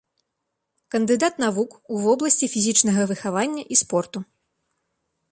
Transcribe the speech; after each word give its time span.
Кандыдат 0.93 1.35
навук 1.43 1.75
у 1.95 1.99
вобласці 2.05 2.49
фізічнага 2.53 3.01
выхавання 3.11 3.63
і 3.75 3.77
спорту. 3.83 4.19